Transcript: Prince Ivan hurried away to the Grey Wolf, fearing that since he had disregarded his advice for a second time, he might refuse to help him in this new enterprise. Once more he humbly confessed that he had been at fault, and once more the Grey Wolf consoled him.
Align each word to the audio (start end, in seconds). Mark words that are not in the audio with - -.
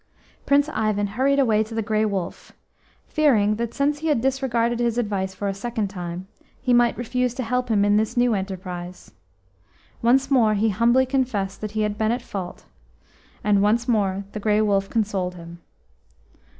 Prince 0.47 0.67
Ivan 0.69 1.05
hurried 1.05 1.37
away 1.37 1.63
to 1.63 1.75
the 1.75 1.83
Grey 1.83 2.05
Wolf, 2.05 2.53
fearing 3.07 3.57
that 3.57 3.75
since 3.75 3.99
he 3.99 4.07
had 4.07 4.19
disregarded 4.19 4.79
his 4.79 4.97
advice 4.97 5.35
for 5.35 5.47
a 5.47 5.53
second 5.53 5.89
time, 5.89 6.27
he 6.59 6.73
might 6.73 6.97
refuse 6.97 7.35
to 7.35 7.43
help 7.43 7.69
him 7.69 7.85
in 7.85 7.97
this 7.97 8.17
new 8.17 8.33
enterprise. 8.33 9.11
Once 10.01 10.31
more 10.31 10.55
he 10.55 10.69
humbly 10.69 11.05
confessed 11.05 11.61
that 11.61 11.73
he 11.77 11.81
had 11.81 11.99
been 11.99 12.11
at 12.11 12.23
fault, 12.23 12.65
and 13.43 13.61
once 13.61 13.87
more 13.87 14.23
the 14.31 14.39
Grey 14.39 14.59
Wolf 14.59 14.89
consoled 14.89 15.35
him. 15.35 15.59